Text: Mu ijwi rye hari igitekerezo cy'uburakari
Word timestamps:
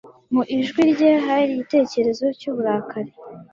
Mu 0.33 0.41
ijwi 0.57 0.81
rye 0.91 1.11
hari 1.25 1.43
igitekerezo 1.53 2.25
cy'uburakari 2.39 3.11